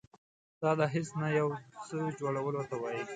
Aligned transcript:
دا 0.61 0.71
له 0.79 0.85
هیڅ 0.95 1.07
نه 1.21 1.27
یو 1.39 1.49
څه 1.87 1.97
جوړولو 2.19 2.61
ته 2.69 2.75
وایي. 2.81 3.03